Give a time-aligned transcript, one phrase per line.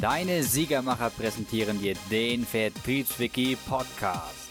[0.00, 4.50] Deine Siegermacher präsentieren dir den Vertriebswiki Podcast.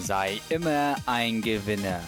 [0.00, 2.00] Sei immer ein Gewinner.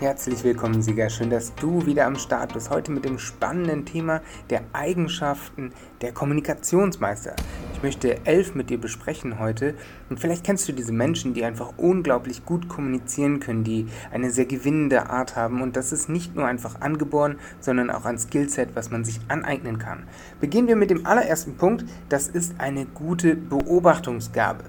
[0.00, 1.08] Herzlich willkommen, Sieger.
[1.08, 2.70] Schön, dass du wieder am Start bist.
[2.70, 7.36] Heute mit dem spannenden Thema der Eigenschaften der Kommunikationsmeister.
[7.78, 9.72] Ich möchte elf mit dir besprechen heute.
[10.10, 14.46] Und vielleicht kennst du diese Menschen, die einfach unglaublich gut kommunizieren können, die eine sehr
[14.46, 15.62] gewinnende Art haben.
[15.62, 19.78] Und das ist nicht nur einfach angeboren, sondern auch ein Skillset, was man sich aneignen
[19.78, 20.08] kann.
[20.40, 21.84] Beginnen wir mit dem allerersten Punkt.
[22.08, 24.64] Das ist eine gute Beobachtungsgabe.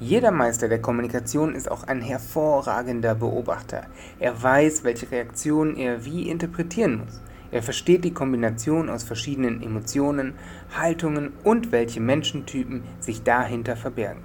[0.00, 3.82] Jeder Meister der Kommunikation ist auch ein hervorragender Beobachter.
[4.18, 7.20] Er weiß, welche Reaktionen er wie interpretieren muss.
[7.52, 10.32] Er versteht die Kombination aus verschiedenen Emotionen,
[10.74, 14.22] Haltungen und welche Menschentypen sich dahinter verbergen.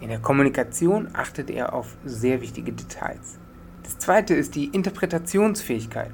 [0.00, 3.38] In der Kommunikation achtet er auf sehr wichtige Details.
[3.82, 6.12] Das zweite ist die Interpretationsfähigkeit.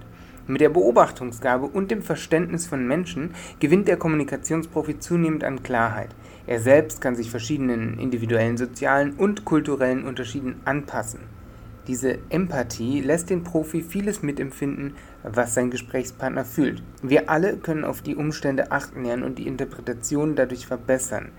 [0.48, 6.10] Mit der Beobachtungsgabe und dem Verständnis von Menschen gewinnt der Kommunikationsprofi zunehmend an Klarheit.
[6.46, 11.37] Er selbst kann sich verschiedenen individuellen, sozialen und kulturellen Unterschieden anpassen.
[11.88, 16.82] Diese Empathie lässt den Profi vieles mitempfinden, was sein Gesprächspartner fühlt.
[17.02, 21.32] Wir alle können auf die Umstände achten lernen und die Interpretation dadurch verbessern.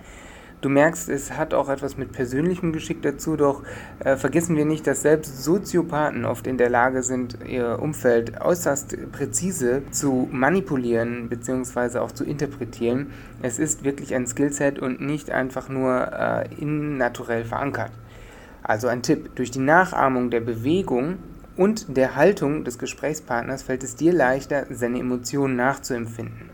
[0.61, 3.63] Du merkst, es hat auch etwas mit persönlichem Geschick dazu, doch
[3.99, 9.11] äh, vergessen wir nicht, dass selbst Soziopathen oft in der Lage sind, ihr Umfeld äußerst
[9.13, 11.99] präzise zu manipulieren bzw.
[11.99, 13.11] auch zu interpretieren.
[13.41, 17.91] Es ist wirklich ein Skillset und nicht einfach nur äh, innaturell verankert.
[18.69, 21.17] Also ein Tipp, durch die Nachahmung der Bewegung
[21.57, 26.51] und der Haltung des Gesprächspartners fällt es dir leichter, seine Emotionen nachzuempfinden.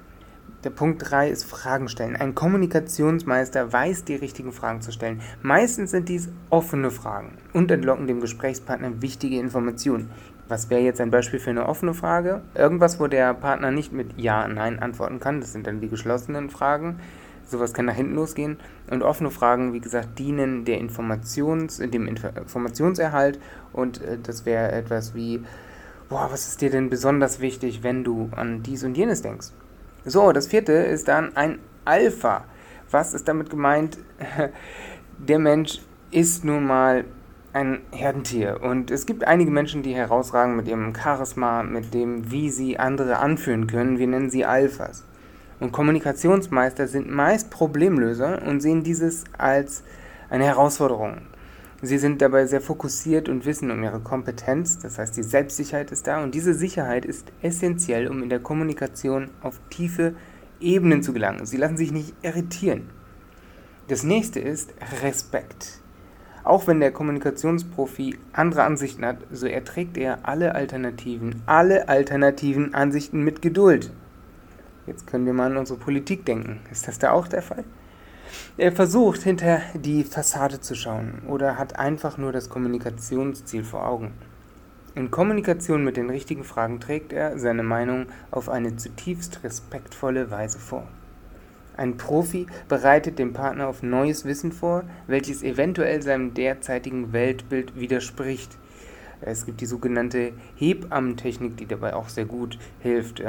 [0.64, 2.16] Der Punkt 3 ist Fragen stellen.
[2.16, 5.20] Ein Kommunikationsmeister weiß, die richtigen Fragen zu stellen.
[5.42, 10.10] Meistens sind dies offene Fragen und entlocken dem Gesprächspartner wichtige Informationen.
[10.48, 12.44] Was wäre jetzt ein Beispiel für eine offene Frage?
[12.54, 15.42] Irgendwas, wo der Partner nicht mit Ja, Nein antworten kann.
[15.42, 16.96] Das sind dann die geschlossenen Fragen.
[17.48, 18.58] Sowas kann nach hinten losgehen.
[18.90, 23.40] Und offene Fragen, wie gesagt, dienen der Informations, dem Informationserhalt.
[23.74, 25.44] Und äh, das wäre etwas wie,
[26.10, 29.48] boah, was ist dir denn besonders wichtig, wenn du an dies und jenes denkst?
[30.06, 32.46] So, das vierte ist dann ein Alpha.
[32.92, 33.98] Was ist damit gemeint?
[35.18, 35.80] Der Mensch
[36.12, 37.06] ist nun mal
[37.54, 38.60] ein Herdentier.
[38.62, 43.18] Und es gibt einige Menschen, die herausragen mit ihrem Charisma, mit dem, wie sie andere
[43.18, 43.98] anführen können.
[43.98, 45.06] Wir nennen sie Alphas.
[45.60, 49.84] Und Kommunikationsmeister sind meist Problemlöser und sehen dieses als
[50.30, 51.22] eine Herausforderung.
[51.82, 56.08] Sie sind dabei sehr fokussiert und wissen um ihre Kompetenz, das heißt die Selbstsicherheit ist
[56.08, 60.16] da und diese Sicherheit ist essentiell, um in der Kommunikation auf tiefe
[60.60, 61.46] Ebenen zu gelangen.
[61.46, 62.90] Sie lassen sich nicht irritieren.
[63.88, 64.74] Das nächste ist
[65.04, 65.80] Respekt.
[66.44, 73.24] Auch wenn der Kommunikationsprofi andere Ansichten hat, so erträgt er alle Alternativen, alle alternativen Ansichten
[73.24, 73.92] mit Geduld.
[74.88, 76.60] Jetzt können wir mal an unsere Politik denken.
[76.72, 77.64] Ist das da auch der Fall?
[78.58, 84.14] Er versucht hinter die Fassade zu schauen oder hat einfach nur das Kommunikationsziel vor Augen.
[84.94, 90.60] In Kommunikation mit den richtigen Fragen trägt er seine Meinung auf eine zutiefst respektvolle Weise
[90.60, 90.88] vor.
[91.76, 98.58] Ein Profi bereitet dem Partner auf neues Wissen vor, welches eventuell seinem derzeitigen Weltbild widerspricht.
[99.20, 103.22] Es gibt die sogenannte Hebammentechnik, die dabei auch sehr gut hilft.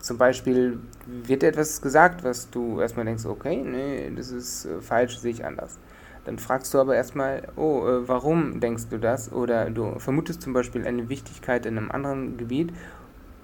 [0.00, 5.18] Zum Beispiel wird etwas gesagt, was du erstmal denkst, okay, nee, das ist äh, falsch,
[5.18, 5.78] sehe ich anders.
[6.24, 9.32] Dann fragst du aber erstmal, oh, äh, warum denkst du das?
[9.32, 12.72] Oder du vermutest zum Beispiel eine Wichtigkeit in einem anderen Gebiet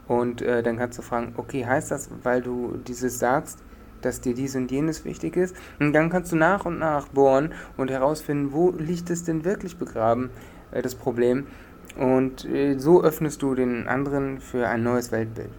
[0.06, 3.59] und äh, dann kannst du fragen, okay, heißt das, weil du dieses sagst,
[4.03, 5.56] dass dir dies und jenes wichtig ist?
[5.81, 9.78] Und dann kannst du nach und nach bohren und herausfinden, wo liegt es denn wirklich
[9.78, 10.31] begraben,
[10.71, 11.47] äh, das Problem.
[11.98, 15.50] Und äh, so öffnest du den anderen für ein neues Weltbild.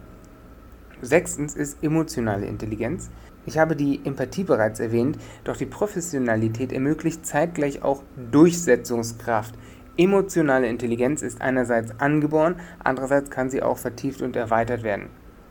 [1.02, 3.10] Sechstens ist emotionale Intelligenz.
[3.44, 8.02] Ich habe die Empathie bereits erwähnt, doch die Professionalität ermöglicht zeitgleich auch
[8.32, 9.54] Durchsetzungskraft.
[9.98, 15.08] Emotionale Intelligenz ist einerseits angeboren, andererseits kann sie auch vertieft und erweitert werden.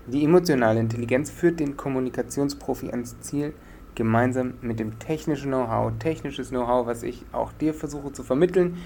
[0.08, 3.54] Die emotionale Intelligenz führt den Kommunikationsprofi ans Ziel,
[3.96, 8.78] gemeinsam mit dem technischen Know-how, technisches Know-how, was ich auch dir versuche zu vermitteln,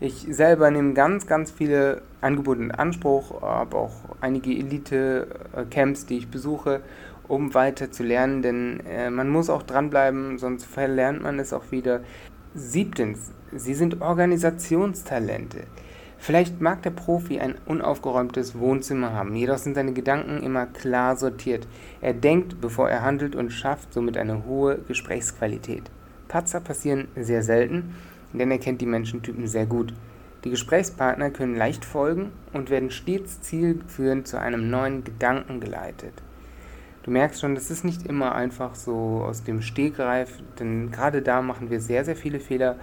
[0.00, 6.28] ich selber nehme ganz, ganz viele Angebote in Anspruch, habe auch einige Elite-Camps, die ich
[6.28, 6.80] besuche,
[7.28, 11.70] um weiter zu lernen, denn äh, man muss auch dranbleiben, sonst verlernt man es auch
[11.70, 12.00] wieder.
[12.54, 15.64] Siebtens, Sie sind Organisationstalente.
[16.18, 21.68] Vielleicht mag der Profi ein unaufgeräumtes Wohnzimmer haben, jedoch sind seine Gedanken immer klar sortiert.
[22.00, 25.90] Er denkt, bevor er handelt und schafft somit eine hohe Gesprächsqualität.
[26.28, 27.94] Patzer passieren sehr selten,
[28.38, 29.92] denn er kennt die Menschentypen sehr gut.
[30.44, 36.22] Die Gesprächspartner können leicht folgen und werden stets zielführend zu einem neuen Gedanken geleitet.
[37.02, 41.40] Du merkst schon, das ist nicht immer einfach so aus dem Stegreif, denn gerade da
[41.40, 42.76] machen wir sehr, sehr viele Fehler.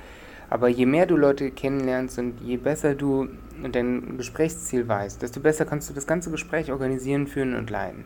[0.50, 3.28] Aber je mehr du Leute kennenlernst und je besser du
[3.72, 8.06] dein Gesprächsziel weißt, desto besser kannst du das ganze Gespräch organisieren, führen und leiten.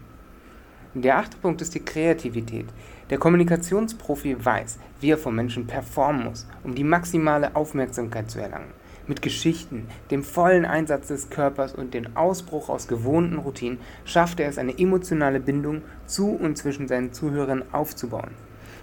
[1.03, 2.65] Der achte Punkt ist die Kreativität.
[3.11, 8.73] Der Kommunikationsprofi weiß, wie er vom Menschen performen muss, um die maximale Aufmerksamkeit zu erlangen.
[9.05, 14.49] Mit Geschichten, dem vollen Einsatz des Körpers und dem Ausbruch aus gewohnten Routinen schafft er
[14.49, 18.31] es, eine emotionale Bindung zu und zwischen seinen Zuhörern aufzubauen.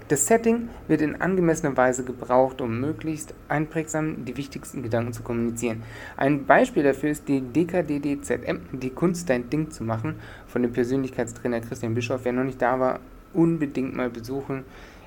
[0.09, 5.83] Das Setting wird in angemessener Weise gebraucht, um möglichst einprägsam die wichtigsten Gedanken zu kommunizieren.
[6.19, 10.17] Ein Beispiel dafür ist die DKDDZM, die Kunst dein Ding zu machen,
[10.47, 12.21] von dem Persönlichkeitstrainer Christian Bischoff.
[12.25, 13.01] Wer noch nicht da war,
[13.33, 14.65] unbedingt mal besuchen.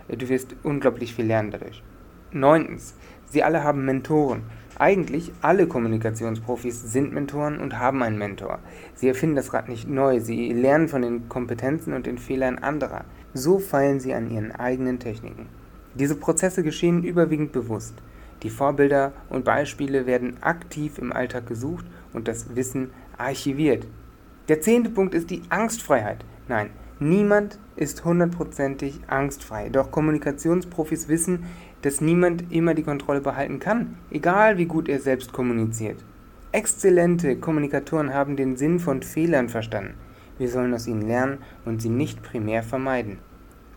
[0.08, 1.84] Du wirst unglaublich viel lernen dadurch.
[2.32, 2.96] Neuntens,
[3.28, 4.42] sie alle haben Mentoren.
[4.80, 8.58] Eigentlich alle Kommunikationsprofis sind Mentoren und haben einen Mentor.
[8.96, 13.06] Sie erfinden das Rad nicht neu, sie lernen von den Kompetenzen und den Fehlern anderer.
[13.38, 15.46] So feilen sie an ihren eigenen Techniken.
[15.94, 17.94] Diese Prozesse geschehen überwiegend bewusst.
[18.42, 23.86] Die Vorbilder und Beispiele werden aktiv im Alltag gesucht und das Wissen archiviert.
[24.48, 26.26] Der zehnte Punkt ist die Angstfreiheit.
[26.48, 29.70] Nein, niemand ist hundertprozentig angstfrei.
[29.70, 31.46] Doch Kommunikationsprofis wissen,
[31.84, 36.04] dass niemand immer die Kontrolle behalten kann, egal wie gut er selbst kommuniziert.
[36.52, 39.94] Exzellente Kommunikatoren haben den Sinn von Fehlern verstanden.
[40.40, 43.20] Wir sollen aus ihnen lernen und sie nicht primär vermeiden.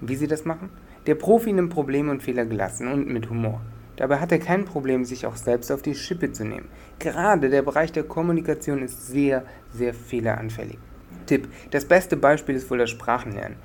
[0.01, 0.71] Wie sie das machen?
[1.07, 3.61] Der Profi nimmt Probleme und Fehler gelassen und mit Humor.
[3.97, 6.69] Dabei hat er kein Problem, sich auch selbst auf die Schippe zu nehmen.
[6.99, 10.79] Gerade der Bereich der Kommunikation ist sehr, sehr fehleranfällig.
[11.27, 13.59] Tipp: Das beste Beispiel ist wohl das Sprachenlernen.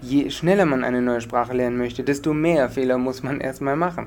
[0.00, 4.06] Je schneller man eine neue Sprache lernen möchte, desto mehr Fehler muss man erstmal machen.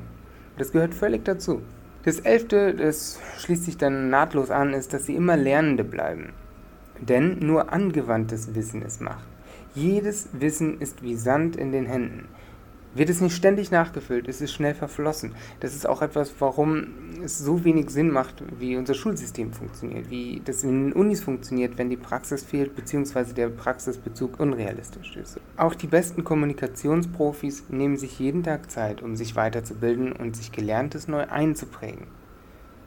[0.56, 1.62] Das gehört völlig dazu.
[2.04, 6.32] Das elfte, das schließt sich dann nahtlos an, ist, dass sie immer Lernende bleiben.
[7.00, 9.26] Denn nur angewandtes Wissen ist Macht.
[9.78, 12.26] Jedes Wissen ist wie Sand in den Händen.
[12.96, 15.36] Wird es nicht ständig nachgefüllt, ist es schnell verflossen.
[15.60, 16.88] Das ist auch etwas, warum
[17.22, 21.78] es so wenig Sinn macht, wie unser Schulsystem funktioniert, wie das in den Unis funktioniert,
[21.78, 25.38] wenn die Praxis fehlt, beziehungsweise der Praxisbezug unrealistisch ist.
[25.56, 31.06] Auch die besten Kommunikationsprofis nehmen sich jeden Tag Zeit, um sich weiterzubilden und sich Gelerntes
[31.06, 32.08] neu einzuprägen.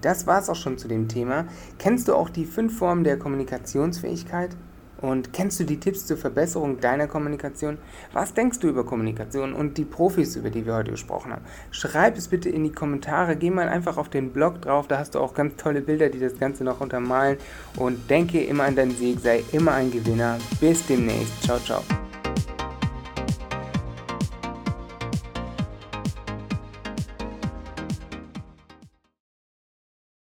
[0.01, 1.45] Das war es auch schon zu dem Thema.
[1.79, 4.57] Kennst du auch die fünf Formen der Kommunikationsfähigkeit?
[5.01, 7.77] Und kennst du die Tipps zur Verbesserung deiner Kommunikation?
[8.13, 11.43] Was denkst du über Kommunikation und die Profis, über die wir heute gesprochen haben?
[11.71, 13.35] Schreib es bitte in die Kommentare.
[13.35, 14.87] Geh mal einfach auf den Blog drauf.
[14.87, 17.37] Da hast du auch ganz tolle Bilder, die das Ganze noch untermalen.
[17.77, 19.19] Und denke immer an deinen Sieg.
[19.19, 20.37] Sei immer ein Gewinner.
[20.59, 21.43] Bis demnächst.
[21.43, 21.81] Ciao, ciao.